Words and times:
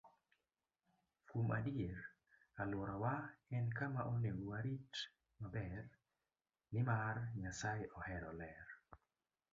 Kuom 1.31 1.49
adier, 1.57 1.99
alworawa 2.61 3.13
en 3.55 3.65
kama 3.77 4.01
onego 4.13 4.43
warit 4.51 4.91
maber, 5.41 5.85
nimar 6.73 7.15
Nyasaye 7.41 7.85
ohero 7.97 8.31
ler. 8.41 8.65